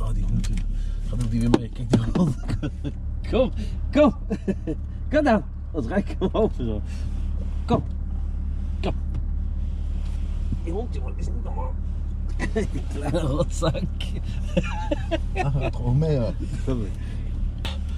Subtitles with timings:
[0.00, 0.48] Oh, die hond.
[1.08, 1.68] Gaat ook die weer mee.
[1.68, 2.36] Kijk die hond.
[3.30, 3.50] Kom,
[3.92, 4.14] kom.
[5.10, 5.42] Kom dan.
[5.72, 6.82] Anders rijd ik hem open zo.
[7.64, 7.82] Kom.
[8.80, 8.94] Kom.
[10.64, 11.74] Die hond, jongen, is niet normaal.
[12.54, 13.82] Die kleine rotzak.
[15.32, 16.34] Hij gaat gewoon mee, hoor.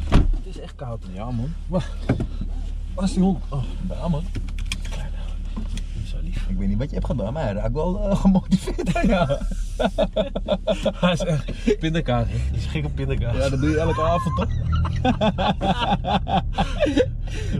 [0.08, 1.04] Het is echt koud.
[1.12, 1.48] Ja, man.
[1.66, 3.44] Waar is die hond?
[3.48, 4.22] Oh, Ja, man.
[6.48, 9.00] Ik weet niet wat je hebt gedaan, maar hij raakt wel eh, gemotiveerd.
[9.06, 9.38] Ja.
[11.00, 12.26] Hij is echt pindakaas.
[12.28, 13.36] Hij is gek op pindakaas.
[13.36, 14.48] ja, dat doe je elke avond, toch?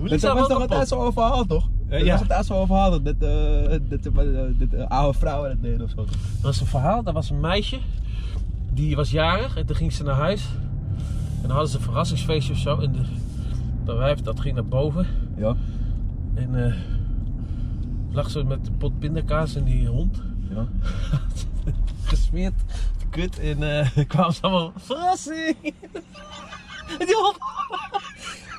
[0.09, 1.69] Dat was toch altijd zo'n verhaal, toch?
[1.89, 2.13] Dat ja.
[2.13, 4.15] was altijd zo'n verhaal, dat, dat, eh, dat, dat,
[4.59, 6.01] dat, eh, oude vrouwen dat deden of zo.
[6.01, 6.09] Er
[6.43, 7.79] was een verhaal, dat was een meisje.
[8.73, 10.49] Die was jarig en toen ging ze naar huis.
[11.37, 12.81] En dan hadden ze een verrassingsfeestje of zo.
[12.81, 12.99] En de,
[13.85, 15.07] dat wijf dat ging naar boven.
[15.37, 15.57] Ja.
[16.35, 16.75] En eh
[18.17, 20.23] lag ze met de pot pindakaas en die hond.
[20.51, 20.67] ja.
[22.11, 22.55] Gesmeerd,
[23.11, 23.39] kut.
[23.39, 25.57] En eh kwamen ze allemaal, verrassing!
[26.99, 27.37] Die hond.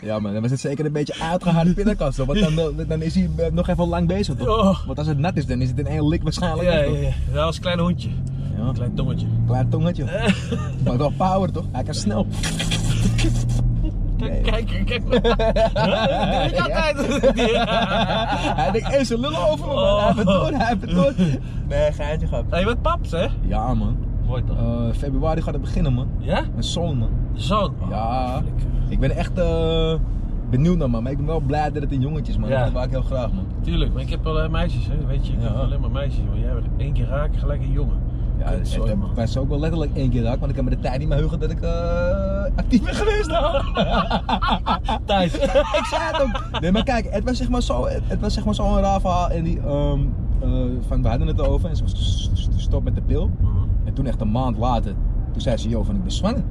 [0.01, 3.29] Ja, maar dan was het zeker een beetje uitgehaald pindakaas, want dan, dan is hij
[3.37, 4.47] eh, nog even lang bezig, toch?
[4.47, 4.85] Oh.
[4.85, 6.69] Want als het nat is, dan is het in één lik waarschijnlijk.
[6.69, 7.11] Ja, ja, ja.
[7.33, 8.09] Dat was een klein hondje.
[8.57, 8.63] Ja.
[8.63, 9.27] Een klein tongetje.
[9.47, 10.05] Klein tongetje.
[10.83, 11.65] Maar wel power, toch?
[11.71, 12.27] Hij kan snel.
[14.17, 15.11] Kijk, kijk, kijk.
[15.11, 16.97] Dat ik altijd.
[18.59, 20.15] Hij denkt, hé, ze lullen over me, man.
[20.15, 21.13] Hij door, hij door.
[21.67, 22.43] Nee, geintje gehad.
[22.49, 23.27] Hey, je bent paps, hè?
[23.41, 23.97] Ja, man.
[24.27, 24.57] Mooi toch?
[24.57, 26.07] Eh, februari gaat het beginnen, man.
[26.19, 26.41] Ja?
[26.51, 27.09] Mijn zoon, man.
[27.33, 27.73] Zoon.
[27.89, 28.37] Ja.
[28.39, 28.67] flikker.
[28.89, 29.93] Ik ben echt eh,
[30.49, 31.03] benieuwd naar, man.
[31.03, 32.49] Maar ik ben wel blij dat het een jongetje is, man.
[32.49, 32.63] Ja.
[32.63, 33.45] Dat maak ik heel graag, man.
[33.61, 35.05] Tuurlijk, maar ik heb wel eh, meisjes, hè?
[35.05, 35.33] weet je.
[35.33, 35.45] Ik Ja.
[35.47, 37.97] heb alleen maar meisjes, maar jij bent één keer raken, gelijk een jongen.
[38.37, 40.79] Ja, het sorry, bij ook wel letterlijk één keer raak, want ik heb me de
[40.79, 43.27] tijd niet meer heugen dat ik eh, actief ben geweest.
[43.27, 43.63] nou.
[45.05, 45.33] Thijs.
[45.33, 46.61] ik zei het ook.
[46.61, 49.01] Nee, maar kijk, het was zeg maar zo, het, het was zeg maar zo'n raar
[49.01, 49.29] verhaal.
[49.29, 49.99] En die, ehm,
[50.41, 50.49] eh,
[50.87, 53.31] van, we hadden het erover en ze was gestopt met de pil.
[53.83, 54.93] En toen echt een maand later,
[55.31, 56.43] toen zei ze, joh, van ik ben zwanger.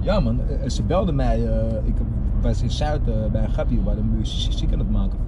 [0.00, 1.94] Ja man, Eh, ze belde mij, eh, ik
[2.40, 5.18] was in Zuid bij een grapje, waar we ziek aan het maken.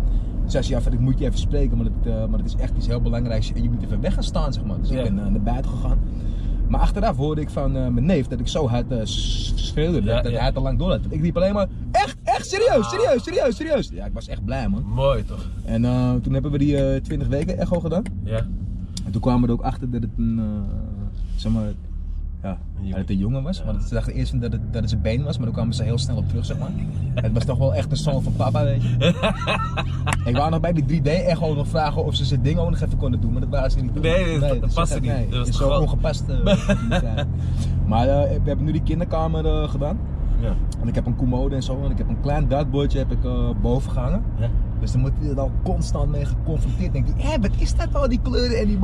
[0.49, 2.77] Zei ze, ja, ik moet je even spreken, maar het, eh, maar het is echt
[2.77, 3.53] iets heel belangrijks.
[3.53, 4.81] En je moet even weg gaan staan, zeg maar.
[4.81, 4.99] Dus Ja.
[4.99, 5.99] ik ben eh, naar buiten gegaan.
[6.69, 10.33] Maar achteraf hoorde ik van eh, mijn neef dat ik zo hard schreeuwde, dat, dat
[10.33, 11.01] hij te lang door had.
[11.09, 13.89] Ik riep alleen maar, echt, echt, serieus, serieus, serieus, serieus.
[13.93, 14.83] Ja, ik was echt blij man.
[14.85, 15.51] Mooi toch?
[15.65, 15.83] En
[16.23, 18.03] toen hebben we die eh 20 weken echo gedaan.
[18.25, 18.47] Ja.
[19.05, 20.41] En toen kwamen we er ook achter dat het een,
[21.37, 21.73] zeg maar,
[22.43, 23.65] ja, dat het een jongen was.
[23.65, 25.83] Maar ze dachten eerst dat het, dat het zijn been was, maar toen kwamen ze
[25.83, 26.71] heel snel op terug, zeg maar.
[27.25, 28.97] Het was toch wel echt een zoon van papa, weet je.
[30.31, 32.99] ik wou nog bij die 3D-echo nog vragen of ze zijn ding ook nog even
[32.99, 34.03] konden doen, maar dat waren ze niet doen.
[34.03, 35.11] Nee, dat- dat dus paste niet.
[35.11, 36.25] Nee, Dat was is zo ongepast.
[36.91, 37.29] zijn.
[37.87, 39.99] maar eh, we hebben nu die kinderkamer eh, gedaan.
[40.41, 40.55] Ja.
[40.83, 41.83] En ik heb een commode en zo.
[41.85, 43.19] En ik heb een klein dartboardje heb ik,
[43.63, 44.23] boven gehangen.
[44.39, 44.49] Ja.
[44.81, 46.93] Dus dan moet hij er al constant mee geconfronteerd.
[46.93, 48.79] Dan denkt hij, hé, wat is dat al, die kleuren en die.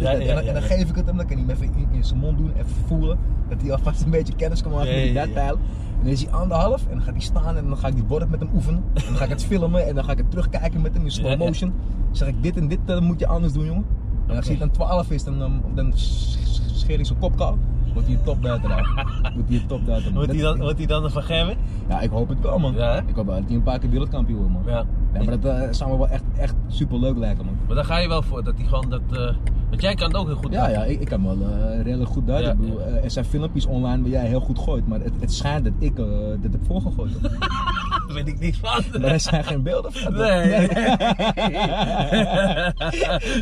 [0.00, 1.74] Ja, ja, en, dan- en dan geef ik het hem, dan kan hij hem even
[1.78, 3.18] in, in zijn mond doen, even voelen.
[3.48, 5.60] Dat hij alvast een beetje kennis kan maken met die dartpijlen.
[5.98, 8.04] En dan is hij anderhalf en dan gaat hij staan en dan ga ik die
[8.04, 8.82] bord met hem oefenen.
[8.94, 11.10] En dan ga ik het filmen en dan ga ik het terugkijken met hem in
[11.10, 11.70] slow motion.
[12.06, 13.84] Dan zeg ik, dit en dit eh, moet je anders doen, jongen.
[14.26, 17.58] En als hij dan 12 is, dan, dan, dan scheer ik zijn kop kaal.
[17.98, 18.86] Wordt hij topduiter uit.
[19.34, 20.12] Wordt hij een topduiter.
[20.18, 21.56] Wordt hij dan, wordt hij dan van Gerben?
[21.88, 22.74] Ja, ik hoop het wel, man.
[22.74, 24.62] Ja, ik hoop wel dat hij een paar keer wereldkampioen wordt, man.
[24.66, 24.84] Ja.
[25.12, 27.54] Ja, maar dat eh, zou me wel echt, echt super leuk lijken, man.
[27.66, 29.00] Maar daar ga je wel voor, dat hij gewoon dat...
[29.10, 29.34] eh,
[29.68, 30.52] want jij kan het ook heel goed.
[30.52, 32.48] Ja, ja ik, ik kan wel eh, redelijk goed duiden.
[32.48, 35.32] Ja, ik bedoel, er zijn filmpjes online waar jij heel goed gooit, maar het, het
[35.32, 35.96] schijnt dat ik
[36.40, 37.12] dit heb voorgegooid.
[38.24, 38.84] weet ik niks van.
[39.00, 40.12] maar er zijn geen beelden van.
[40.12, 40.68] Nee.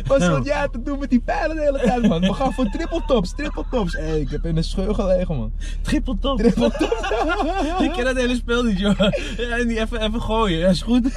[0.07, 2.21] Wat zat jij te doen met die pijlen de hele tijd, man?
[2.21, 3.93] We gaan voor triple tops, triple tops.
[3.93, 5.51] Hey, ik heb in de scheur gelegen, man.
[5.81, 6.37] Triple top.
[6.37, 6.65] Triple.
[7.85, 8.99] Ik ken dat hele spel niet, joh.
[9.37, 11.05] Ja, en die even, even gooien, ja, is goed.
[11.05, 11.13] Ik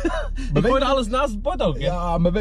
[0.52, 1.84] gooide je- alles naast het bord ook, ja.
[1.94, 2.32] Ja, maar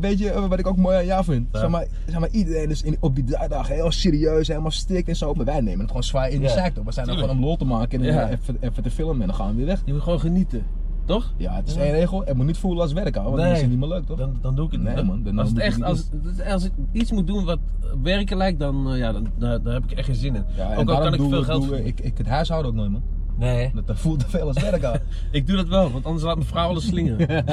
[0.00, 1.48] weet, je eh, wat ik ook mooi aan jou vind?
[1.52, 1.58] Ja.
[1.58, 5.16] Zeg, maar, zeg maar, iedereen is in, op die dagen heel serieus, helemaal strikt en
[5.16, 5.34] zo.
[5.34, 6.52] Maar wij nemen het gewoon zwaar in de Ja.
[6.52, 6.84] zaak, toch?
[6.84, 8.28] We zijn er gewoon om lol te maken en Ja.
[8.30, 9.82] even, even te filmen en dan gaan we weer weg.
[9.84, 10.65] Je moet gewoon genieten,
[11.06, 11.32] toch?
[11.36, 12.22] Ja, het is één regel.
[12.24, 13.54] Het moet niet voelen als werken, want dan Nee.
[13.54, 14.18] is het niet meer leuk, toch?
[14.18, 15.04] Dan, dan doe ik het Nee, niet.
[15.04, 16.08] man, dan als, het echt, als,
[16.52, 17.58] als ik iets moet doen wat
[18.02, 20.44] werken lijkt, dan, eh, ja, dan, daar, daar heb ik echt geen zin in.
[20.56, 22.76] Ja, en ook al kan ik doe- veel geld doe ik, ik het huishouden ook
[22.76, 23.02] nooit, man.
[23.38, 24.98] Nee, Dat, dat voelt te veel als werk aan.
[25.30, 27.26] ik doe dat wel, want anders laat mijn vrouw alles slingeren.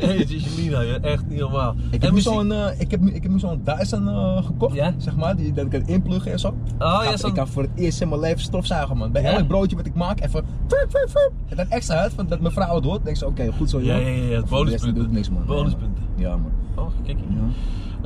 [0.00, 1.74] Jezus, Janina, ja, echt niet normaal.
[1.90, 2.32] Ik heb, nu muziek?
[2.32, 4.94] zo'n, eh, ik, heb, nu- ik heb nu zo'n Dyson eh, gekocht, Ja?
[4.96, 6.48] zeg maar, die, dat ik kan inpluggen en zo.
[6.48, 7.28] Oh ja, Gast, zo'n...
[7.30, 9.12] ik kan voor het eerst in mijn leven stofzuigen, man.
[9.12, 9.30] Bij Ja?
[9.32, 10.44] elk broodje wat ik maak, even...
[10.68, 11.32] fup, fup, fup.
[11.48, 13.04] En dan extra hard, van dat mijn vrouw het hoort.
[13.04, 14.02] denk ze, oké, goed zo, Ja, joh.
[14.02, 14.94] ja, ja, ja, bonuspunten.
[14.94, 15.44] doe ik niks, man.
[15.46, 16.02] Bonuspunten.
[16.16, 16.50] Ja, man.
[16.76, 17.18] Oh, kijk.
[17.18, 17.36] Ja.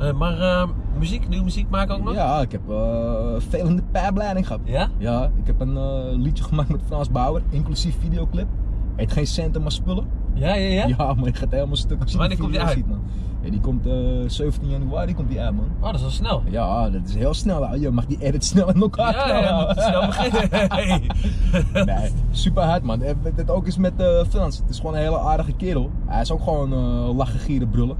[0.01, 0.67] Eh, maar eh,
[0.97, 2.13] muziek, nieuwe muziek maken ook nog?
[2.13, 4.61] Ja, ik heb eh, veel in de pijpleiding gehad.
[4.63, 4.87] Ja?
[4.97, 8.47] Ja, ik heb een eh, liedje gemaakt met Frans Bauer, inclusief videoclip.
[8.95, 10.05] Heet geen centen, maar spullen.
[10.33, 10.87] Ja, ja, ja?
[10.97, 12.71] Ja, maar je gaat helemaal stuk als je Wanneer komt die uit?
[12.71, 13.01] ziet, man.
[13.41, 13.93] Ja, die komt eh
[14.27, 15.65] 17 januari komt die uit, man.
[15.79, 16.43] Oh, dat is wel snel.
[16.49, 17.75] Ja, dat is heel snel.
[17.75, 20.49] Je mag die edit snel in elkaar Ja, ja, moet snel beginnen.
[20.71, 21.85] Hey.
[21.85, 23.01] Nee, super hard man.
[23.35, 23.93] Het ook is met
[24.29, 24.57] Frans.
[24.57, 25.89] Het is gewoon een hele aardige kerel.
[26.05, 26.69] Hij is ook gewoon
[27.15, 27.97] lachen, gieren, brullen.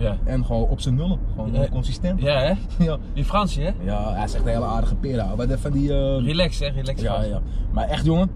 [0.00, 0.16] Ja.
[0.24, 1.18] En gewoon op zijn nullen.
[1.34, 1.68] Gewoon Ja.
[1.68, 2.20] consistent.
[2.22, 2.52] Ja, hè?
[2.84, 2.96] Ja.
[3.14, 3.70] Die Fransje, hè?
[3.84, 5.36] Ja, hij is echt een hele aardige pera.
[5.36, 5.92] Wat van die...
[5.92, 6.66] eh, Relax, hè?
[6.66, 7.00] Relax.
[7.02, 7.40] ja, ja.
[7.72, 8.30] Maar echt jongen.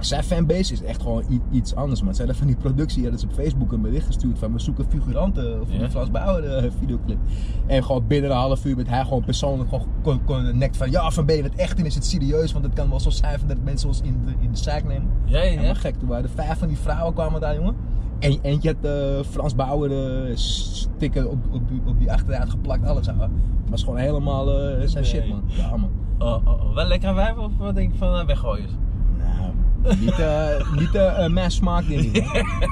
[0.00, 2.14] Zijn fanbase is echt gewoon iets anders, man.
[2.16, 5.56] Hadden van die productie, hadden ze op Facebook een bericht gestuurd van we zoeken figuranten
[5.66, 5.78] voor Ja.
[5.80, 7.18] de Frans Bauer eh, videoclip.
[7.66, 9.68] En gewoon binnen een half uur met hij gewoon persoonlijk
[10.02, 12.52] gewoon kon, nekt van ja, van ben je het echt en is het serieus?
[12.52, 15.08] Want het kan wel zo zijn dat mensen ons in de, in de zaak nemen.
[15.24, 17.74] Ja, ja, maar gek, toen waren er vijf van die vrouwen kwamen daar, jongen.
[18.18, 23.06] En eentje had eh, Frans Bauer eh, sticker op, op, op die geplakt, alles.
[23.06, 25.42] Het was gewoon helemaal eh, zijn shit, man.
[25.46, 25.90] Ja, man.
[26.18, 26.74] Oh, oh, oh.
[26.74, 28.70] Wel lekker wijf of wat denk je van uh, weggooiers?
[29.18, 29.52] Nou,
[30.00, 30.16] niet,
[30.80, 32.24] niet eh, mijn smaak, ik.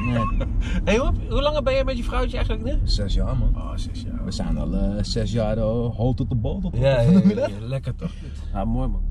[0.05, 0.37] man.
[0.37, 0.47] Nee,
[0.85, 2.81] Hey, hoe, hoe lang ben je met je vrouwtje eigenlijk nu?
[2.85, 3.53] zes jaar, man.
[3.57, 4.25] Oh, zes jaar.
[4.25, 5.65] We zijn al zes jaar uh,
[5.97, 6.61] hol tot de bol.
[6.61, 8.13] Tot Ja, ja, je ja, lekker toch?
[8.53, 9.03] Ja, mooi man.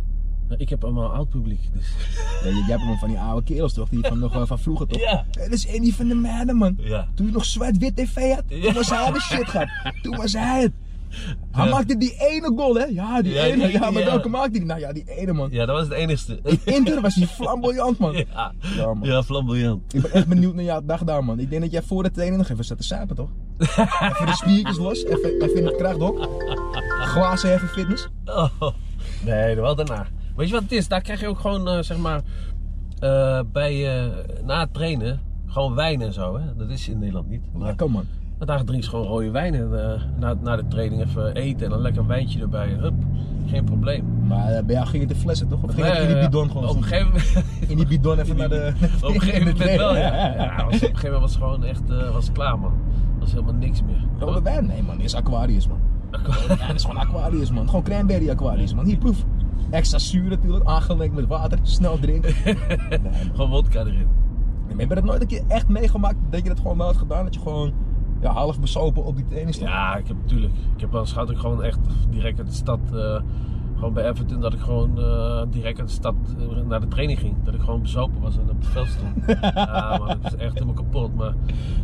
[0.58, 1.86] Ik heb allemaal oud publiek, dus...
[2.44, 4.88] Ja, je hebt hem van die oude kerels toch, die van, nog, wel van vroeger
[4.88, 5.02] toch?
[5.02, 5.26] Ja.
[5.32, 6.78] Dat is een van de meiden, man.
[6.80, 7.08] Ja.
[7.16, 9.68] Toen je nog zwart-wit tv had, toen was hij de shit gehad.
[10.02, 10.72] Toen was hij het.
[11.52, 12.84] Hij maakte die ene goal, hè?
[12.86, 13.64] Ja, die ene.
[13.68, 14.66] die- Ja, maar welke maakte hij?
[14.68, 15.50] Nou ja, die ene, man.
[15.52, 16.40] Ja, dat was het enigste.
[16.44, 18.14] In Inter was hij flamboyant, man.
[18.34, 19.02] Ja, Ja, man.
[19.10, 19.94] ja flamboyant.
[19.94, 21.40] Ik ben echt benieuwd naar jouw dag daar, man.
[21.40, 23.30] Ik denk dat jij voor de training nog even zat te sapen, toch?
[23.60, 26.28] Even de spiertjes los, even, even in het krachthok.
[27.02, 28.08] Glazen even fitness.
[28.26, 28.62] Oh.
[29.26, 30.08] Nee, wel daarna.
[30.36, 30.88] Weet je wat het is?
[30.88, 32.22] Daar krijg je ook gewoon, eh, zeg maar,
[33.00, 34.12] eh, bij, eh,
[34.46, 36.38] na het trainen, gewoon wijn en zo.
[36.38, 36.56] Hè?
[36.58, 37.42] Dat is in Nederland niet.
[37.54, 38.06] Maar Lekker, man.
[38.40, 39.54] daar drinken ze gewoon rode wijn.
[39.54, 39.70] En,
[40.20, 42.68] na, na de training even eten en een lekker wijntje erbij.
[42.68, 42.94] Hup,
[43.48, 44.06] geen probleem.
[44.28, 45.64] Maar bij jou ging het de flessen, toch?
[45.64, 46.70] Of ging in die bidon gewoon?
[46.70, 47.46] Op een gegeven moment...
[47.68, 48.74] In die bidon even naar de...
[49.02, 50.16] Op een gegeven moment wel, ja.
[50.16, 50.34] ja.
[50.36, 52.74] ja was, op een gegeven moment was het gewoon echt was klaar, man.
[53.20, 54.06] was helemaal niks meer.
[54.20, 54.66] Rode wijn?
[54.66, 54.98] Nee, man.
[54.98, 55.80] Dit is Aquarius, man.
[56.48, 57.66] Ja, dat is gewoon Aquarius, man.
[57.66, 58.86] Gewoon cranberry Aquarius, man.
[58.86, 59.26] Hier, proef.
[59.74, 61.60] Extra zuur natuurlijk, aangelengd met water.
[61.62, 62.34] Snel drinken.
[62.46, 62.56] Nee.
[63.36, 64.08] Gewoon vodka erin.
[64.68, 66.98] Nee, heb je dat nooit een keer echt meegemaakt dat je dat gewoon wel had
[66.98, 67.24] gedaan?
[67.24, 67.74] Dat je gewoon
[68.22, 69.70] ja, half besopen op die training stond?
[69.70, 70.54] Ja, ik heb natuurlijk.
[70.76, 71.80] Ik heb wel eens gehad dat ik gewoon echt
[72.10, 73.22] direct uit de stad, eh,
[73.84, 77.20] gewoon bij Everton, dat ik gewoon eh, direct uit de stad eh, naar de training
[77.20, 77.36] ging.
[77.44, 79.40] Dat ik gewoon bezopen was en op het veld stond.
[79.56, 81.16] ja, man, dat is echt helemaal kapot.
[81.16, 81.34] Maar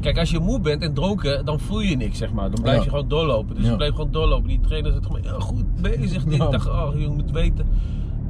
[0.01, 2.51] kijk, als je moe bent en dronken, dan voel je niks, zeg maar.
[2.51, 2.83] Dan blijf Ja.
[2.83, 3.55] je gewoon doorlopen.
[3.55, 3.71] Dus Ja.
[3.71, 4.47] ik bleef gewoon doorlopen.
[4.47, 6.25] Die trainer zit gewoon ja, goed bezig.
[6.25, 7.65] Ik dacht, oh, je moet weten.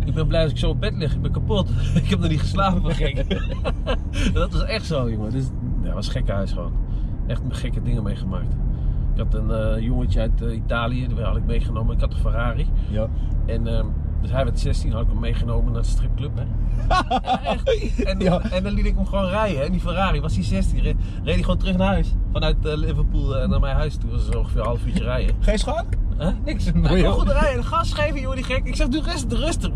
[0.06, 1.14] Ik ben blij dat ik zo op bed lig.
[1.14, 1.70] Ik ben kapot.
[2.04, 3.26] ik heb nog niet geslapen van gek.
[4.34, 5.32] dat was echt zo, jongen.
[5.32, 5.46] Dus,
[5.84, 6.72] ja, was gekke huis gewoon.
[7.28, 8.56] Echt gekke dingen meegemaakt.
[9.20, 11.96] Ik had een eh, jongetje uit eh, Italië, die had ik meegenomen.
[11.96, 12.70] Ik had een Ferrari.
[12.90, 13.08] Ja.
[13.46, 13.86] En ehm,
[14.22, 16.32] dus hij werd 16, had ik hem meegenomen naar de stripclub.
[16.38, 16.44] Hè.
[16.88, 18.04] Ja, echt.
[18.04, 18.42] En, Ja.
[18.52, 19.64] en dan liet ik hem gewoon rijden.
[19.66, 22.14] En die Ferrari was hij 16, reed, reed hij gewoon terug naar huis.
[22.32, 24.10] Vanuit eh, Liverpool naar mijn huis toe.
[24.10, 25.36] Dat was ongeveer een half uurtje rijden.
[25.40, 25.88] Geen schade?
[26.20, 26.32] Huh?
[26.46, 26.72] Niks.
[26.72, 27.12] Kon joh.
[27.14, 27.64] goed rijden.
[27.64, 28.66] Gas geven, joh, die gek.
[28.66, 29.72] Ik zeg, doe rustig, rustig.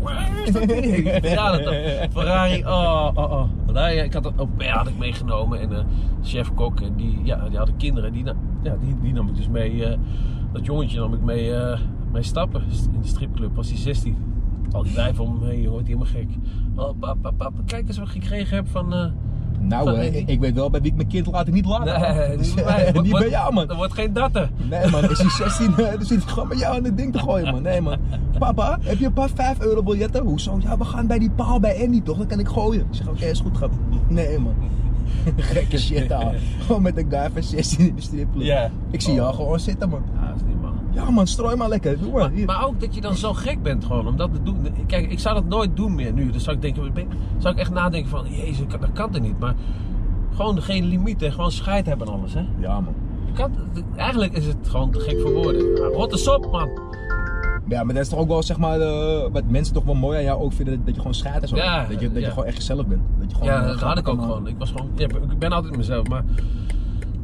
[1.22, 1.74] Ja, dat dan.
[2.10, 3.48] Ferrari, oh, oh, oh.
[3.72, 5.60] Daar, ja, ik had ook ja, had ik meegenomen.
[5.60, 5.82] En de
[6.22, 8.12] chef kok, en die, ja, die hadden kinderen.
[8.12, 8.24] Die,
[8.62, 9.84] ja, die, die nam ik dus mee.
[9.84, 9.98] eh,
[10.52, 11.80] dat jongetje nam ik mee, eh,
[12.12, 12.62] mee stappen.
[12.92, 14.16] In de stripclub was hij 16.
[14.72, 16.28] Al die wijven om me heen, wordt hij helemaal gek.
[16.76, 18.92] Oh, papa, papa, kijk eens wat ik gekregen heb van...
[19.68, 21.84] Nou, eh, ik, ik weet wel bij wie ik mijn kind later niet laat.
[21.84, 23.68] nee, Dus, niet bij niet jou, man.
[23.70, 24.50] Er wordt geen datten.
[24.70, 27.12] Nee man, is hij 16, eh, dan zit hij gewoon met jou aan het ding
[27.12, 27.62] te gooien man.
[27.62, 27.98] Nee man.
[28.38, 30.22] Papa, heb je een paar 5 euro biljetten?
[30.24, 30.58] Hoezo?
[30.62, 32.16] Ja, we gaan bij die paal bij Andy toch?
[32.16, 32.80] Dan kan ik gooien.
[32.80, 33.72] Ik zeg, oké, is goed grap.
[34.08, 34.54] Nee man.
[35.36, 36.34] Gekke shit aan.
[36.66, 38.46] Gewoon met een guy van 16 in de stripclub.
[38.46, 38.70] Ja.
[38.90, 40.02] Ik zie jou gewoon zitten man.
[40.20, 40.63] Ja, dat is niet man.
[40.94, 41.98] Ja man, strooi maar lekker.
[41.98, 42.30] Doe maar.
[42.46, 44.66] Maar ook dat je dan zo gek bent gewoon om dat te doen.
[44.86, 46.30] Kijk, ik zou dat nooit doen meer nu.
[46.30, 47.08] Dus zou ik denken,
[47.38, 49.38] zou ik echt nadenken van, jezus, dat kan er niet.
[49.38, 49.54] Maar
[50.34, 52.44] gewoon geen limieten, gewoon scheid hebben en alles, hè.
[52.58, 52.94] Ja man.
[53.34, 53.52] Kan,
[53.96, 55.76] eigenlijk is het gewoon te gek voor woorden.
[55.76, 56.68] Ja, rot eens op, man.
[57.68, 60.18] Ja, maar dat is toch ook wel zeg maar, eh, wat mensen toch wel mooi
[60.18, 61.56] aan jou ook vinden, dat je gewoon schijt en zo.
[61.56, 62.26] Ja, dat je, dat ja.
[62.26, 63.00] je gewoon echt jezelf bent.
[63.18, 64.46] Dat je gewoon, Ja, eh, dat had ik ook gewoon.
[64.46, 66.24] Ik was gewoon, ja, ik ben altijd mezelf, maar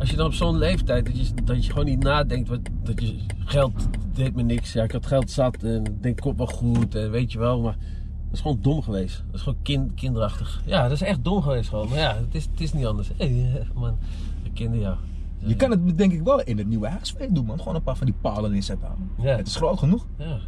[0.01, 3.01] als je dan op zo'n leeftijd, dat je, dat je gewoon niet nadenkt, wat, dat
[3.03, 3.73] je geld
[4.13, 4.73] deed me niks.
[4.73, 7.61] Ja, ik had geld zat en ik denk, komt wel goed en weet je wel,
[7.61, 7.77] maar
[8.25, 9.25] dat is gewoon dom geweest.
[9.27, 10.63] Dat is gewoon kind, kinderachtig.
[10.67, 11.89] Ja, dat is echt dom geweest gewoon.
[11.89, 13.11] Maar ja, het is, het is niet anders.
[13.17, 13.97] Hey, man,
[14.43, 14.97] de kinder, ja.
[15.39, 17.59] Je kan het denk ik wel in het nieuwe huis doen man.
[17.59, 18.89] Gewoon een paar van die palen inzetten.
[19.23, 19.37] Ja.
[19.37, 20.07] Het is groot genoeg.
[20.19, 20.39] Ja.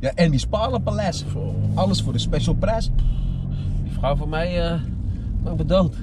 [0.00, 1.24] Ja, en die Spalenpaleis.
[1.28, 2.90] Voor- Alles voor de special prijs.
[3.82, 4.80] Die vrouw van mij, eh,
[5.42, 5.96] Ben dood.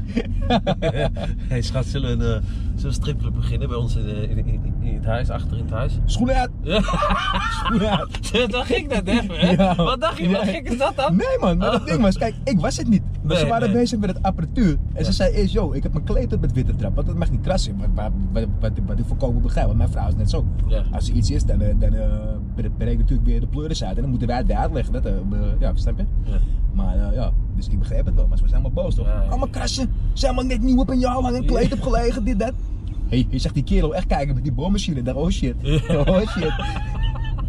[1.49, 4.37] hey schat, zullen we een, eh, zullen we een stripclub beginnen bij ons in, in,
[4.45, 5.99] in, in het huis, achter in het huis?
[6.05, 6.49] Schoenen uit!
[6.63, 6.81] Ja,
[7.63, 8.51] Schoenen uit!
[8.51, 9.49] dat ging net even, hè?
[9.49, 9.75] Ja.
[9.75, 10.51] Wat dacht je, wat Ja.
[10.51, 11.15] gek is dat dan?
[11.15, 13.01] Nee man, maar dat ding was, kijk, ik was het niet.
[13.21, 13.77] Maar ze waren nee.
[13.77, 14.77] bezig met het apparatuur.
[14.93, 16.95] En ze zei eerst, yo, ik heb mijn kleed op met witte trap.
[16.95, 17.77] Want dat mag niet krassen.
[17.77, 19.65] Wat, wat, wat, wat, ik volkomen begrijp.
[19.65, 20.45] Want mijn vrouw is net zo.
[20.91, 21.93] Als er iets is, dan, eh, dan
[22.77, 23.95] breekt natuurlijk weer de pleuris uit.
[23.95, 24.93] En dan moeten wij het weer uitleggen.
[24.93, 25.11] Dat, eh,
[25.59, 26.05] ja, snap je?
[26.73, 28.27] Maar ja, dus ik begreep het wel.
[28.27, 29.07] Maar ze was helemaal boos toch?
[29.29, 29.83] Allemaal krassen.
[29.83, 32.23] Ze zijn allemaal net nieuw op een jaar lang een kleed op gelegen.
[32.23, 32.53] Dit, dat.
[33.09, 35.01] Hé, hey, je zegt die kerel echt kijken met die boormachine.
[35.01, 35.55] Daar, oh shit.
[35.89, 36.53] Oh shit.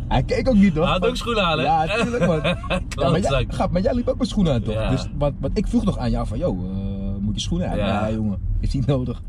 [0.08, 0.82] Hij keek ook niet hoor.
[0.82, 1.64] Hij had ook schoenen aan, hè?
[1.64, 2.40] Ja, tuurlijk man.
[2.88, 4.74] Ja, maar, jij, grap, maar jij liep ook met schoenen aan toch?
[4.74, 4.90] Ja.
[4.90, 7.78] Dus wat, wat ik vroeg nog aan jou van, yo, eh, moet je schoenen uit?
[7.78, 7.86] Ja.
[7.86, 8.14] Ja.
[8.14, 9.22] jongen, is niet nodig.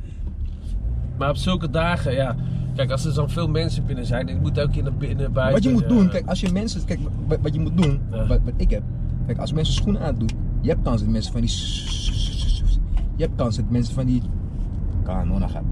[1.18, 2.36] Maar op zulke dagen, ja.
[2.76, 5.54] Kijk, als er dan veel mensen binnen zijn, ik moet ook in de binnen buiten.
[5.54, 8.28] wat je moet doen, kijk, als je mensen, kijk, wat, wat je moet doen, wat,
[8.28, 8.84] wat ik heb,
[9.26, 10.30] kijk, als mensen schoenen aandoen,
[10.62, 11.52] je hebt kans dat mensen van die,
[13.16, 14.22] je hebt kans dat mensen van die,
[15.04, 15.66] kanon gaan.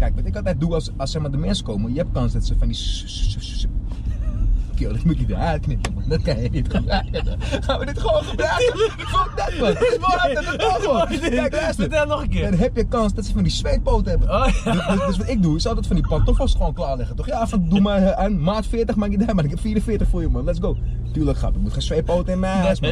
[0.00, 2.32] Kijk, wat ik altijd doe als, als zeg maar, de mensen komen, je hebt kans
[2.32, 2.78] dat ze van die,
[4.88, 6.04] Dat moet je eruit knippen, man.
[6.08, 7.38] Dat kan je niet gebruiken.
[7.62, 8.78] Gaan we dit gewoon gebruiken?
[9.14, 9.74] Fuck dat, man.
[9.74, 11.06] Fuck dat, dat kan gewoon.
[11.20, 11.74] Kijk, luister.
[11.74, 12.50] Vertel nog een keer.
[12.50, 14.28] Dan heb je kans dat ze van die zweetpoten hebben.
[14.30, 14.72] Oh, ja.
[14.72, 17.16] Dus, dus- dus wat ik doe, is altijd van die pantoffels gewoon klaarleggen.
[17.16, 17.26] Toch?
[17.26, 20.08] Ja, van doe maar eh, aan maat 40 maak je daar, maar ik heb 44
[20.08, 20.44] voor je man.
[20.44, 20.76] Let's go.
[21.12, 22.90] Tuurlijk grap, ik moet geen zweetpoten in mijn huis man.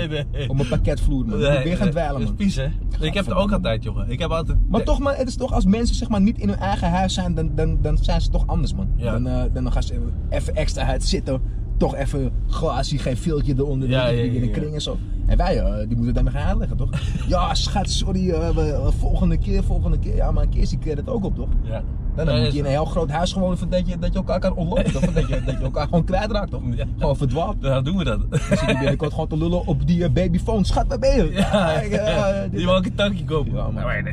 [0.49, 1.40] Op mijn pakketvloer man.
[1.42, 2.38] ik moet weer gaan dweilen Dat man.
[2.38, 2.68] is pies, hè?
[3.07, 4.11] Ik heb het ook altijd, jongen.
[4.11, 4.59] Ik heb altijd...
[4.68, 7.14] Maar toch man, het is toch als mensen zeg maar niet in hun eigen huis
[7.14, 8.88] zijn, dan, dan, dan zijn ze toch anders man.
[8.97, 11.40] Dan, eh, dan gaan ze even extra uit zitten.
[11.78, 14.52] Toch even glasie, geen filtje eronder, Ja, ja, ja, ja, in een ja.
[14.52, 14.99] kring en zo.
[15.26, 16.88] En wij, eh, die moeten daarmee gaan uitleggen toch?
[17.28, 20.14] ja schat, sorry, eh, we- we- volgende keer, volgende keer.
[20.16, 21.49] Ja, maar een keer is die credit ook op toch?
[21.62, 21.82] Ja.
[22.16, 24.12] Dan, dan Ja, moet je in een heel groot huis gewoon even dat je, dat
[24.12, 24.92] je elkaar kan ontlopen.
[24.92, 25.12] Toch?
[25.12, 26.61] Dat, je, dat je elkaar gewoon kwijtraakt toch?
[26.75, 26.85] Ja.
[26.99, 27.61] Gewoon verdwaald.
[27.61, 28.30] Nou, doen we dat.
[28.30, 30.64] Dan zit je binnenkort gewoon te lullen op die eh, babyphone.
[30.64, 31.32] Schat, waar ben je?
[31.32, 33.52] Ja, ik, eh, die wil ook een tankje kopen.
[33.54, 33.75] Ja, man.
[33.75, 34.12] maar nee.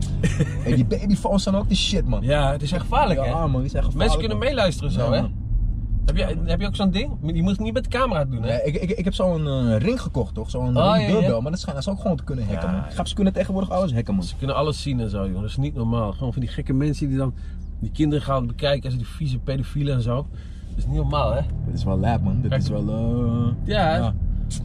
[0.64, 2.24] Hey, die babyphones zijn ook de shit man.
[2.24, 3.26] Ja, het is echt gevaarlijk, hè?
[3.26, 3.98] Ja man, die zijn gevaarlijk.
[4.12, 5.28] Mensen kunnen meeluisteren zo, Ja, hè?
[6.06, 7.12] Heb je, heb je ook zo'n ding?
[7.34, 8.48] Je moet het niet met de camera doen, hè?
[8.48, 10.50] Nee, ik, ik, ik heb zo'n eh, ring gekocht toch?
[10.50, 11.40] Zo'n Oh, ring ja, ja.
[11.40, 12.84] maar dat schijnt ze ook gewoon te kunnen hacken Ja, man.
[12.98, 13.06] ja.
[13.06, 14.24] Ze kunnen tegenwoordig alles hacken man.
[14.24, 15.42] Ze kunnen alles zien en zo, joh.
[15.42, 16.12] Dat is niet normaal.
[16.12, 17.34] Gewoon van die gekke mensen die dan
[17.80, 20.16] die kinderen gaan bekijken als die vieze pedofielen en zo.
[20.16, 21.42] Dat is niet normaal, hè?
[21.66, 22.62] Dit is wel lijp man, dit Kijk.
[22.62, 22.88] is wel...
[22.90, 24.14] eh, Ja, Ja.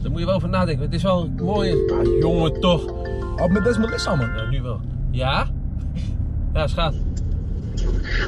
[0.01, 0.83] daar moet je wel over nadenken.
[0.85, 1.71] Het is wel mooi.
[1.71, 2.85] Ah, jongen, toch.
[2.87, 4.31] Oh, maar dat is Melissa man.
[4.31, 4.79] Nou, nu wel.
[5.11, 5.47] Ja?
[6.53, 6.95] Ja, schat.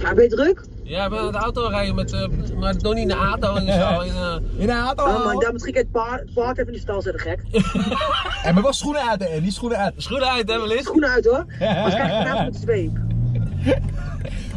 [0.04, 0.66] Maar ben je druk?
[0.84, 2.28] Ja, ben aan de auto rijden met, eh
[2.60, 3.80] maar nog niet in de auto en zo.
[4.02, 5.04] Eh, In een auto.
[5.06, 7.42] Oh man, daar misschien het paard, het paard even in de stal zetten, gek.
[8.44, 9.94] En maar wel schoenen uit hè, die schoenen uit.
[9.98, 10.84] schoenen uit, hè, Melis?
[10.84, 11.46] Schoenen uit hoor.
[11.60, 12.92] Maar krijg je vanavond met de zweep.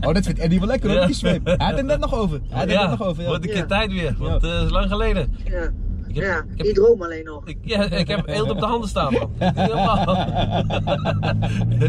[0.01, 1.07] Oh, dat vindt Eddie wel lekker hoor, Ja.
[1.07, 1.45] die zweep.
[1.47, 2.41] Hij had het net nog over.
[2.49, 3.29] Hij had het net nog over, ja.
[3.29, 3.67] wordt een keer Ja.
[3.67, 5.37] tijd weer, want eh, het is lang geleden.
[5.45, 5.71] Ja.
[6.09, 7.47] Ik heb, ja, ik heb, je droom alleen nog.
[7.47, 9.31] ik, ja, ik heb eelt op de handen staan, man.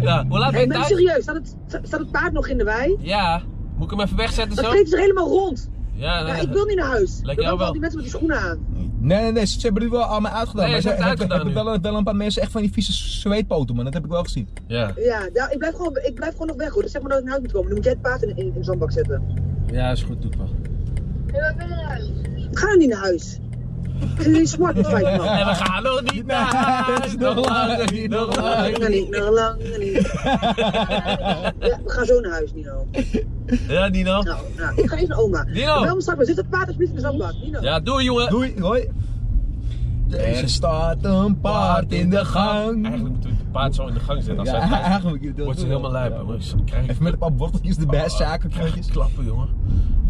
[0.01, 0.87] Ja, hoe laat ben Hey, je maar thuis?
[0.87, 2.95] serieus, staat het, staat het paard nog in de wei?
[2.99, 3.41] Ja,
[3.77, 4.69] moet ik hem even wegzetten zo?
[4.69, 5.69] geeft zich helemaal rond.
[5.93, 7.19] Ja, Ja, nee, ik wil niet naar huis.
[7.23, 7.65] Lijkt jou wel.
[7.67, 8.57] al die mensen met die schoenen aan.
[8.99, 10.63] Nee, nee, nee, ze hebben het wel allemaal uitgedaan.
[10.63, 12.71] Nee, maar ze hebben het uitgedaan hebben wel, wel een paar mensen echt van die
[12.71, 13.85] vieze zweetpoten, man.
[13.85, 14.47] Dat heb ik wel gezien.
[14.67, 16.81] Ja, Ja, nou, ik, blijf gewoon, ik blijf gewoon nog weg hoor.
[16.81, 17.67] Dus zeg maar dat ik naar huis moet komen.
[17.67, 19.21] Dan moet jij het paard in, in, in de zandbak zetten.
[19.71, 20.49] ja, is goed, doe het wel.
[22.51, 23.33] Ga nou niet naar huis.
[23.33, 23.46] Ik zit
[24.25, 25.27] in smart fight man.
[25.27, 28.89] En we gaan nog niet naar huis, nog lang, niet nog Lang lang.
[28.89, 30.11] niet, nog lang niet.
[31.59, 32.85] Ja, we gaan zo naar huis, Nino.
[33.67, 34.21] Ja, Nino.
[34.21, 35.43] Nou, nou, ik ga even naar oma.
[35.43, 35.79] Nino.
[35.95, 37.61] Me straks, maar zit het paard alsjeblieft in de zandbak, Nino.
[37.61, 38.29] Ja, doei jongen.
[38.29, 38.89] Doei, hoi.
[40.09, 42.85] Er staat een paard in de gang.
[42.85, 44.39] Eigenlijk moeten we het paard zo in de gang zetten.
[44.39, 46.13] Als Ja, hij eigenlijk wordt ze helemaal lijp.
[46.39, 48.87] ze krijgen- Even met een paar worteltjes erbij, Oh, suikerkruidjes.
[48.87, 49.47] Klappen, jongen.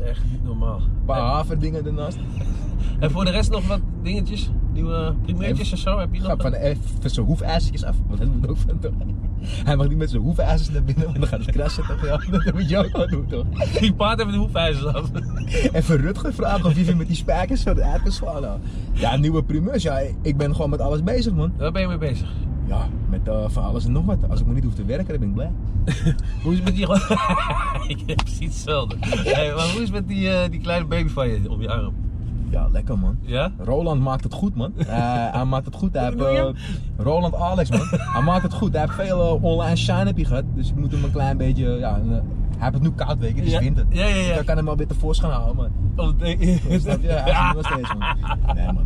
[0.06, 0.76] Echt niet normaal.
[0.76, 2.18] Een paar haverdingen ernaast.
[3.00, 4.50] En voor de rest nog wat dingetjes?
[4.74, 6.00] Nieuwe primeurtjes of zo?
[6.00, 6.28] Heb je nog?
[6.28, 7.96] Grap van even zijn hoefijzertjes af.
[8.08, 8.92] Want dat moet ook van toch.
[9.40, 12.06] Hij mag niet met zijn hoefijzers naar binnen, want dan gaat het krassen toch?
[12.06, 13.46] Ja, dat moet je ook wel doen toch?
[13.80, 15.10] Die paard hebben de hoefijzers af.
[15.74, 18.60] Even Rutger vragen of hij weer met die spijkers zo kan nou.
[18.94, 19.84] Ja, nieuwe primeurs.
[19.84, 21.54] Ja, ik ben gewoon met alles bezig man.
[21.58, 22.30] Waar ben je mee bezig?
[22.68, 24.30] Ja, met eh, van alles en nog wat.
[24.30, 25.52] Als ik maar niet hoef te werken, dan ben ik blij.
[26.44, 26.88] Hoe is het met die...
[27.98, 28.96] ik heb precies hetzelfde.
[29.00, 31.70] Hey, maar hoe is het met die, eh, die kleine baby van je op je
[31.70, 31.94] arm?
[32.50, 33.18] Ja, lekker man.
[33.22, 33.52] Ja?
[33.58, 34.74] Roland maakt het goed, man.
[34.78, 34.86] Eh,
[35.34, 35.94] hij maakt het goed.
[35.94, 36.46] Hij heeft, eh,
[36.98, 37.82] Roland Alex, man.
[37.92, 38.72] Hij maakt het goed.
[38.72, 40.44] Hij heeft veel eh, online shine heb je gehad.
[40.56, 41.70] Dus ik moet hem een klein beetje.
[41.70, 42.22] Ja, een, hij
[42.58, 43.60] heeft het nu koud weken, het is Ja.
[43.60, 43.86] winter.
[43.90, 44.26] Ja, ja, ja.
[44.28, 46.06] Dus dan kan hem wel weer tevoorschijn houden, man.
[46.06, 47.08] Of de- Snap je?
[47.08, 48.56] Hij is nog steeds, man.
[48.56, 48.86] Nee, man.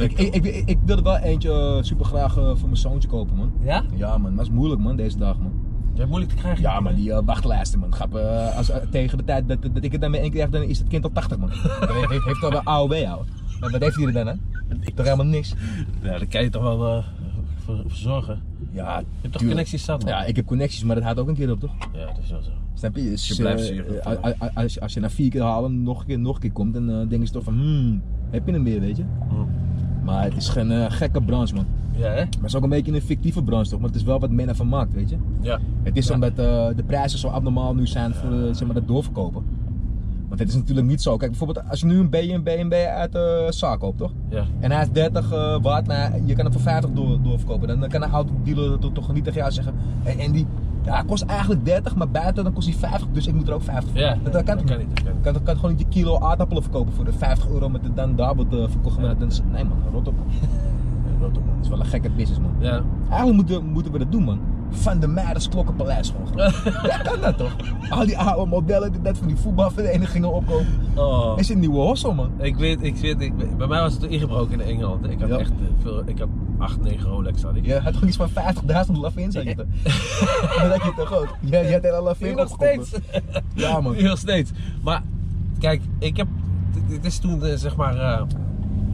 [0.00, 3.52] Ik, ik, ik, ik, wilde wel eentje super graag voor mijn zoontje kopen, man.
[3.60, 3.82] Ja?
[3.94, 4.20] Ja, man.
[4.20, 5.52] Maar het is moeilijk, man, deze dag, man.
[6.02, 6.62] Hebt moeilijk te krijgen.
[6.62, 7.94] Ja, maar die eh, wachtlijsten, man.
[7.94, 10.50] Grap, eh, als, eh, tegen de tijd dat, dat ik het dan mee één krijg,
[10.50, 11.50] dan is het kind al 80, man.
[12.10, 12.90] Heeft, heeft al een AOW.
[13.60, 14.34] Maar wat heeft hij er dan, hè?
[14.94, 15.54] Toch helemaal niks.
[16.02, 17.04] Ja, daar kan je toch wel
[17.64, 18.42] voor, voor zorgen.
[18.70, 19.48] Ja, Je hebt toch tuurlijk.
[19.48, 20.12] connecties zat, man?
[20.12, 21.74] Ja, ik heb connecties, maar dat houdt ook een keer op, toch?
[21.92, 22.50] Ja, dat is wel zo.
[22.74, 23.02] Snap je?
[23.02, 24.02] Dus, Je blijft zuur,
[24.54, 26.86] als, als je na vier keer halen, nog een keer, nog een keer komt, dan
[26.86, 29.04] denken ze toch van, hmm, heb je hem weer, weet je?
[30.04, 31.66] Maar het is geen gekke branche, man.
[31.96, 32.14] Ja, hè?
[32.14, 33.78] Maar het is ook een beetje een fictieve branche, toch?
[33.80, 35.16] Maar het is wel wat men ervan maakt, weet je?
[35.40, 35.58] Ja.
[35.82, 36.14] Het is Ja.
[36.14, 39.42] omdat eh, de prijzen zo abnormaal nu zijn voor eh, zeg maar, het doorverkopen.
[40.28, 41.16] Want het is natuurlijk niet zo.
[41.16, 44.12] Kijk, bijvoorbeeld als je nu een BMW, BMW uit de zaak koopt, toch?
[44.28, 44.44] Ja.
[44.60, 47.80] En hij is 30 eh, waard, maar je kan hem voor 50 door, doorverkopen.
[47.80, 49.74] Dan, kan een autodealer toch, toch niet tegen jou zeggen.
[50.04, 50.46] En, en die,
[50.84, 53.54] ja, hij kost eigenlijk 30, maar buiten dan kost hij 50, dus ik moet er
[53.54, 54.00] ook 50 voor.
[54.00, 55.32] Ja, dat, dat kan, dat kan niet, dat kan.
[55.32, 58.16] Kan, kan gewoon niet je kilo aardappelen verkopen voor de 50 euro met de dan
[58.16, 58.96] daar wordt eh, verkocht.
[58.96, 59.02] Ja.
[59.02, 60.26] Maar dan Nee man, rot op man.
[61.20, 61.54] rot op man.
[61.54, 62.54] Het is wel een gekke business man.
[62.58, 62.82] Ja.
[63.10, 64.40] Eigenlijk moeten, moeten we dat doen man.
[64.70, 66.52] Van de Meijers Klokkenpaleis gewoon.
[66.90, 67.56] ja, kan dat toch?
[67.90, 70.66] Al die oude modellen die net van die voetbalverenigingen opkopen.
[70.94, 71.32] Oh.
[71.38, 72.30] Is een nieuwe hossel man.
[72.38, 75.10] Ik weet, ik weet, ik, bij mij was het ingebroken in Engeland.
[75.10, 75.38] Ik had Ja.
[75.38, 77.66] echt eh, veel, ik had 8, 9 Rolex had ik.
[77.66, 78.34] Je had toch iets van 50.000
[79.00, 79.66] lavins had je toch?
[80.62, 81.36] Dat had je toch ook?
[81.40, 82.90] Je, je had hele lavin nog steeds.
[83.54, 84.02] Ja man.
[84.02, 84.50] Nog steeds.
[84.82, 85.02] Maar
[85.58, 86.26] kijk, ik heb,
[86.74, 88.22] dit- dit is toen eh, zeg maar eh,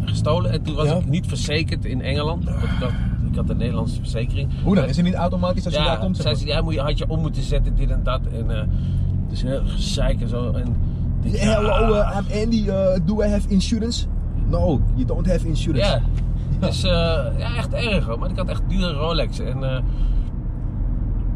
[0.09, 0.95] gestolen en toen was Ja.
[0.97, 2.45] ik niet verzekerd in Engeland.
[2.45, 2.91] Want ik had,
[3.31, 4.49] ik had een Nederlandse verzekering.
[4.65, 4.85] Hoe dan?
[4.85, 6.17] Is het niet automatisch als je daar komt?
[6.17, 8.21] zei ze, ja, moet je, had je om moeten zetten, dit en dat.
[8.33, 8.61] En uh,
[9.29, 10.53] dus heel gezeik en zo.
[10.53, 10.77] En,
[11.23, 12.65] Hello, uh, I'm Andy.
[12.67, 14.07] Uh, do I have insurance?
[14.47, 15.87] No, you don't have insurance.
[15.91, 16.01] Ja,
[16.67, 16.91] dus eh,
[17.39, 18.19] ja, echt erg hoor.
[18.19, 19.39] Maar ik had echt dure Rolex.
[19.39, 19.79] En eh,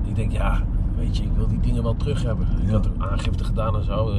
[0.04, 0.62] ik denk, ja,
[0.96, 2.46] weet je, ik wil die dingen wel terug hebben.
[2.66, 4.12] Ik had ook aangifte gedaan en zo.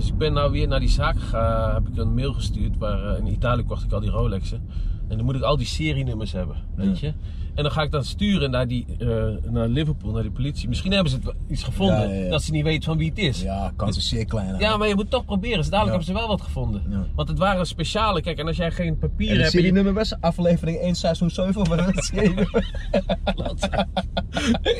[0.00, 1.74] Dus ik ben nou weer naar die zaak gegaan.
[1.74, 2.78] Heb ik een mail gestuurd.
[2.78, 4.62] Waar eh, in Italië kocht ik al die Rolexen.
[5.08, 7.06] En dan moet ik al die serienummers hebben, weet Ja.
[7.06, 7.14] je.
[7.54, 9.06] En dan ga ik dat sturen naar, die, eh,
[9.50, 10.68] naar Liverpool, naar die politie.
[10.68, 12.30] Misschien hebben ze het iets gevonden Ja, ja, ja.
[12.30, 13.42] dat ze niet weten van wie het is.
[13.42, 14.58] Ja, kans is zeer klein.
[14.58, 15.56] Ja, maar je moet toch proberen.
[15.56, 16.82] Dus dadelijk hebben ze wel wat gevonden.
[17.14, 18.20] Want het waren speciale.
[18.20, 19.76] Kijk, en als jij geen papieren En de hebt.
[19.76, 22.72] en je- was aflevering 1, seizoen 7 of wat is het serienummer?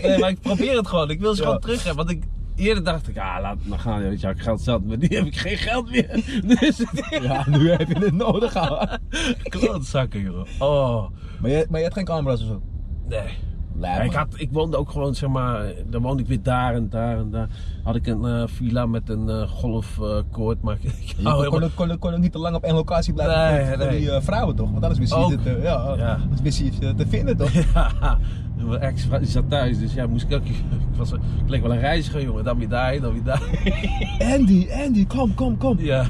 [0.03, 1.11] Nee, maar ik probeer het gewoon.
[1.11, 2.07] Ik wil ze gewoon terug hebben.
[2.07, 2.29] Want ik,
[2.61, 4.01] eerder dacht ik, ah, laat maar gaan.
[4.01, 4.85] Weet je, ik geld zat.
[4.85, 6.09] Maar nu heb ik geen geld meer.
[6.61, 6.85] Dus
[7.23, 8.99] Ja, nu heb je het nodig gehad.
[9.55, 10.47] klootzakken, joh.
[10.59, 12.63] Oh, Maar je, maar je hebt geen camera's of zo?
[13.09, 13.29] nee.
[13.81, 16.89] Ja, ik, had, ik woonde ook gewoon, zeg maar, dan woonde ik weer daar en
[16.89, 17.49] daar en daar.
[17.85, 21.75] Had ik een eh, villa met een eh, golfkoord, maar ik, ik kon, helemaal- kon,
[21.89, 23.99] kon, kon ook niet te lang op één locatie blijven Nee, nee.
[23.99, 24.71] die eh, vrouwen toch?
[24.71, 25.31] Want anders wist je Ook.
[25.31, 26.19] het, ja, Ja.
[26.23, 27.53] anders wist je het te vinden toch?
[27.53, 28.19] Ja,
[28.69, 30.45] mijn ex die zat thuis, dus ja, moest ik ook.
[30.45, 30.65] Ik,
[30.97, 32.45] was, ik leek wel een reiziger, jongen.
[32.45, 33.43] Dan weer daarheen, dan weer daar.
[34.35, 35.77] Andy, Andy, kom, kom, kom.
[35.79, 36.07] Ja,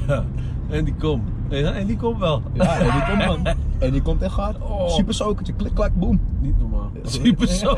[0.99, 1.23] komt.
[1.49, 2.41] Ja, en die komt wel.
[2.53, 3.55] Ja, en die komt man.
[3.79, 4.61] En die komt echt hard.
[4.61, 4.89] Oh.
[4.89, 6.21] Super sokertje, klik, klak, boem.
[6.39, 6.91] Niet normaal.
[7.03, 7.77] Super zo.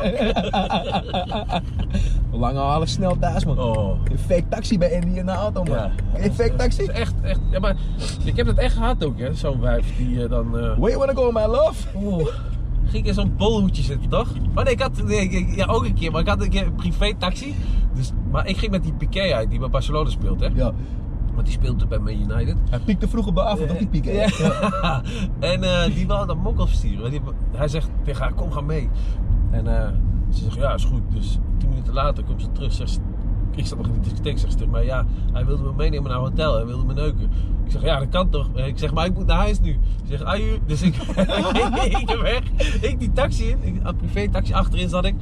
[2.32, 3.58] Lange halen, snel thuis man.
[3.58, 3.98] Oh.
[4.10, 5.76] Een fake taxi bij Andy in de auto man.
[5.76, 5.90] Ja.
[6.14, 6.82] Een fake taxi?
[6.82, 7.40] Is echt, echt.
[7.50, 7.76] Ja, maar
[8.24, 9.34] ik heb het echt gehad ook, hè.
[9.34, 10.46] Zo'n wijf die eh, dan.
[10.58, 11.74] eh, Where you wanna go my love?
[12.94, 14.28] Ging in zo'n bolhoedje zitten, toch?
[14.54, 16.66] Maar nee, ik had nee, ik- ja, ook een keer, maar ik had een keer
[16.66, 17.54] een privé taxi.
[17.94, 20.46] Dus, maar ik ging met die Piqué uit, die bij Barcelona speelt, hè?
[20.54, 20.72] Ja,
[21.34, 22.56] Want die speelde bij Man United.
[22.70, 24.12] hij piekte vroeger bij avond, toch die?
[24.12, 24.28] Ja.
[25.52, 27.10] en eh, die wou dan mokkel versturen.
[27.10, 27.20] Die-
[27.56, 28.88] hij zegt tegen haar, kom ga mee.
[29.50, 29.88] En eh,
[30.30, 31.02] ze zegt, ja, is goed.
[31.10, 32.72] Dus tien minuten later komt ze terug.
[32.72, 33.00] Zegt, ze-
[33.56, 36.20] ik zat nog in de discotheek, zegt ze mij, ja, hij wilde me meenemen naar
[36.20, 36.54] hotel.
[36.54, 37.30] Hij wilde me neuken.
[37.64, 38.48] Ik zeg, ja, dat kan toch?
[38.54, 39.78] Ik zeg, maar ik moet naar huis nu.
[40.02, 40.58] Ze zegt, aju.
[40.66, 40.96] Dus ik,
[42.00, 42.42] ik weg.
[42.80, 43.58] Ik die taxi in.
[43.62, 45.14] Ik, een privé taxi achterin zat ik.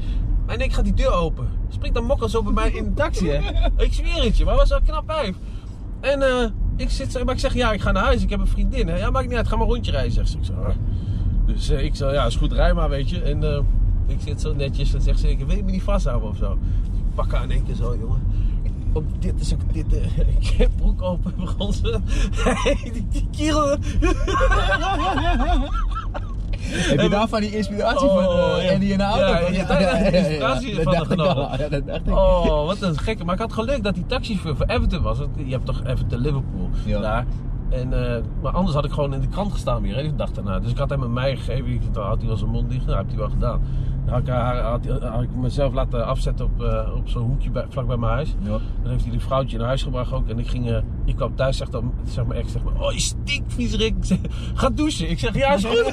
[0.47, 1.49] En ik ga die deur open.
[1.68, 3.40] Springt dan mokkel zo bij mij in de taxi, hè.
[3.77, 5.37] Ik zweer het je, maar was wel knap wijf.
[6.01, 8.47] En eh, ik zit maar ik zeg, ja, ik ga naar huis, ik heb een
[8.47, 8.88] vriendin.
[8.88, 8.99] Hè.
[8.99, 10.38] Ja, maakt niet uit, ga maar een rondje rijden, zegt ze.
[10.38, 10.75] Ik ah.
[11.47, 13.23] Dus eh, ik zo, ja, is goed, rij maar, weet je.
[13.23, 13.61] En eh,
[14.07, 16.59] ik zit zo netjes en zegt ze, wil je me niet vasthouden of zo?
[17.14, 18.22] Dus ik pak haar in één keer zo, jongen.
[18.92, 22.01] Op dit is ook dit, eh, ik heb broek open, begon ze.
[22.92, 23.53] die, die.
[26.72, 28.72] Heb je daarvan die inspiratie Oh, van uh, ja.
[28.72, 29.27] Andy in de auto?
[29.27, 31.48] Ja, ja, daar heb ik inspiratie dat van dacht ik genomen.
[31.48, 31.59] al.
[31.59, 32.12] Ja, dat dacht ik.
[32.16, 33.25] Oh, wat een gekke.
[33.25, 35.18] Maar ik had geluk dat die taxichauffeur voor Everton was.
[35.37, 37.01] Je hebt toch Everton Liverpool Ja.
[37.01, 37.27] daar.
[37.70, 40.31] En, eh, maar anders had ik gewoon in de krant gestaan weer, hè, die dag
[40.31, 40.59] daarna.
[40.59, 41.66] Dus ik had hem een mij gegeven.
[41.72, 42.85] Ik dacht, had hij wel zijn mond dicht.
[42.87, 43.61] Nou, heeft hij wel gedaan.
[44.05, 47.51] Dan had ik, haar- had, had ik mezelf laten afzetten op, eh, op zo'n hoekje
[47.51, 48.35] bij, vlak bij mijn huis.
[48.41, 48.49] Ja.
[48.83, 50.29] Dan heeft hij die vrouwtje naar huis gebracht ook.
[50.29, 52.93] En ik, ging, eh, ik kwam thuis, zegt dan, zeg maar ex, zeg maar, oh
[52.93, 53.95] je stinkt viezerik.
[54.55, 55.11] Ga douchen.
[55.11, 55.93] Ik zeg, ja is goed.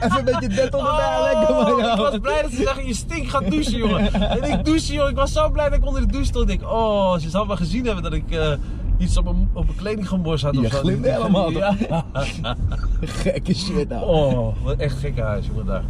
[0.00, 1.72] Even een beetje dead on the lekker man.
[1.72, 4.12] Oh, ik was blij dat ze zeggen, je stinkt, ga douchen, jongen.
[4.12, 5.10] En ik douche, jongen.
[5.10, 6.50] Ik was zo blij dat ik onder de douche stond.
[6.50, 8.52] Ik denk, oh, ze zal wel gezien hebben dat ik eh,
[8.98, 9.66] iets op mijn, op
[10.00, 10.54] gemorst had.
[10.54, 10.78] Je of zo.
[10.78, 11.50] glimde helemaal?
[11.50, 11.76] Ja.
[13.00, 14.06] Gekke shit nou.
[14.06, 15.84] Oh, wat echt gekke huis, jongen, daar.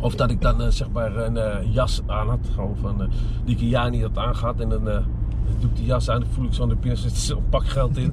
[0.00, 3.08] Of dat ik dan eh, zeg maar een eh, jas aan had, gewoon van, eh,
[3.44, 4.60] die ik een jaar niet had aangehad.
[4.60, 6.76] En dan, eh, dan doe ik die jas aan en voel ik zo aan de
[6.76, 8.12] binnen zit zo'n pak geld in.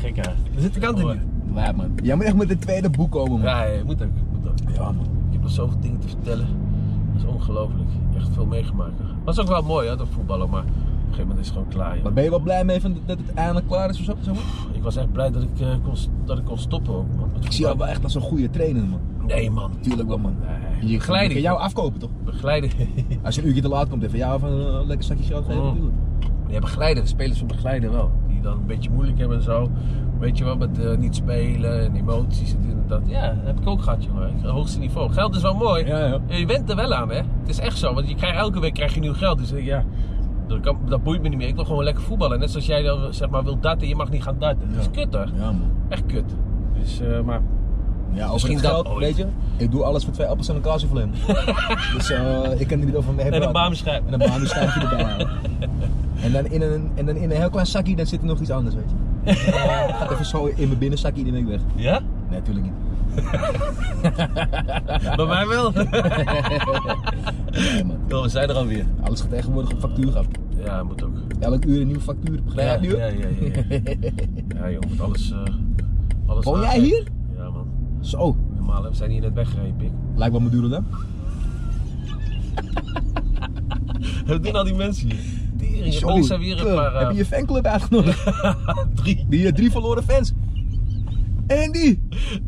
[0.00, 0.38] Gekke huis.
[0.52, 1.18] Daar zit de kant in niet.
[1.54, 1.90] Ja, man.
[2.02, 3.40] Jij moet echt met het tweede boek komen, man.
[3.40, 4.08] Ja, ja, moet ook.
[4.32, 4.74] Moet ook.
[4.74, 5.04] Ja, man.
[5.26, 6.46] Ik heb nog zoveel dingen te vertellen.
[7.12, 7.88] Dat is ongelooflijk.
[8.16, 9.00] Echt veel meegemaakt.
[9.24, 10.81] Was ook wel mooi, hè, dat voetballen, maar een
[11.14, 11.94] gegeven moment is het gewoon klaar.
[11.94, 12.02] joh.
[12.02, 14.14] Maar ben je wel blij mee van dat het eindelijk klaar is of zo?
[14.20, 14.42] zeg maar?
[14.76, 15.94] Ik was echt blij dat ik, eh, kon,
[16.24, 17.28] dat ik kon stoppen ook, man.
[17.32, 19.00] met Ik zie jou wel echt als een goede trainer, man.
[19.26, 19.70] Nee, man.
[19.80, 20.36] Tuurlijk wel, man.
[20.80, 20.90] Nee.
[20.90, 21.32] Je Begeleiding.
[21.32, 22.10] kan jou afkopen, toch?
[22.24, 22.72] Begeleiding.
[23.24, 25.60] Als je een uurtje te laat komt, even jou van een lekker zakje geld geven,
[25.62, 25.66] Mm.
[25.68, 25.94] natuurlijk.
[26.48, 27.02] Ja, begeleiden.
[27.02, 28.10] De spelers van begeleiden wel.
[28.28, 29.70] Die dan een beetje moeilijk hebben en zo.
[30.18, 33.00] Weet je wel, met eh, niet spelen en emoties en dit en dat.
[33.06, 34.32] Ja, dat heb ik ook gehad, jongen.
[34.36, 35.12] Het hoogste niveau.
[35.12, 35.86] Geld is wel mooi.
[35.86, 36.20] Ja, ja.
[36.36, 37.16] Je bent er wel aan, hè.
[37.16, 37.94] Het is echt zo.
[37.94, 39.38] Want je krijgt, elke week krijg je nieuw geld.
[39.38, 39.84] Dus eh, ja,
[40.52, 41.48] dat, kan, dat boeit me niet meer.
[41.48, 42.38] Ik wil gewoon lekker voetballen.
[42.38, 43.88] Net zoals jij dan, zeg maar, wilt daten.
[43.88, 44.68] Je mag niet gaan daten.
[44.74, 45.26] Dat is kut, hoor.
[45.36, 45.70] Ja, man.
[45.88, 46.24] Echt kut.
[46.80, 47.40] Dus, eh, maar...
[48.14, 48.98] Ja, Misschien het dat geld, ooit.
[48.98, 51.10] weet je, ik doe alles voor twee appels en een kaasvleem.
[51.96, 53.52] dus eh, ik kan er niet over mee En een praten.
[53.52, 54.02] bamischijf.
[54.06, 55.28] En een bamischijfje erbij halen.
[56.22, 58.40] En dan, in een, en dan in een heel klein zakje, dan zit er nog
[58.40, 59.30] iets anders, weet je.
[59.50, 61.84] Eh, gaat even zo in mijn binnenzakje en dan ben ik weg.
[61.84, 62.00] Ja?
[62.28, 62.74] Nee, natuurlijk niet.
[65.16, 65.72] Bij mij wel.
[68.22, 68.86] We zijn er alweer.
[69.02, 70.26] Alles gaat tegenwoordig op factuur gaan.
[70.64, 71.16] Ja, moet ook.
[71.40, 72.42] Elk uur een nieuwe factuur.
[72.42, 73.80] Begrijp je ja, ja, ja, ja.
[74.58, 75.30] Ja, joh, met alles...
[75.30, 75.38] eh
[76.26, 76.86] alles Woon jij aangeven.
[76.88, 77.06] hier?
[77.36, 77.66] Ja, man.
[78.00, 79.90] Zo, Normaal, we zijn hier net weggereden, pik.
[80.14, 80.86] lijkt wel duurder dan.
[84.26, 85.18] Wat doen al die mensen hier?
[85.58, 86.94] Tering, Zo, die zijn weer een paar...
[86.94, 88.32] eh, Heb je je fanclub uitgenodigd?
[89.02, 89.26] drie.
[89.28, 90.32] Die eh, drie verloren fans.
[91.46, 92.02] En die.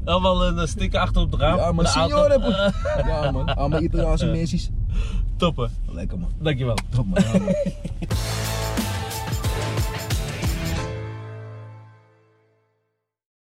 [0.05, 1.57] Allemaal een eh, sticker achter op de raam.
[1.57, 2.35] Ja, maar signore.
[2.35, 4.59] Eh, Ja man, allemaal Italiaanse mensen.
[5.39, 5.71] Toppen.
[5.93, 6.31] Lekker man.
[6.41, 6.77] Dankjewel.
[6.95, 7.23] Top man.